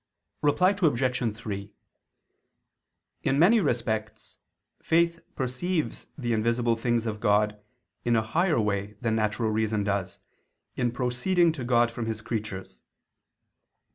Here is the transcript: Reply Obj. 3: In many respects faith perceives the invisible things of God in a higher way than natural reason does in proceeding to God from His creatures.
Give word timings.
Reply 0.41 0.71
Obj. 0.81 1.35
3: 1.37 1.73
In 3.21 3.37
many 3.37 3.59
respects 3.59 4.39
faith 4.81 5.19
perceives 5.35 6.07
the 6.17 6.33
invisible 6.33 6.75
things 6.75 7.05
of 7.05 7.19
God 7.19 7.61
in 8.03 8.15
a 8.15 8.23
higher 8.23 8.59
way 8.59 8.95
than 9.01 9.13
natural 9.15 9.51
reason 9.51 9.83
does 9.83 10.17
in 10.75 10.89
proceeding 10.91 11.51
to 11.51 11.63
God 11.63 11.91
from 11.91 12.07
His 12.07 12.23
creatures. 12.23 12.79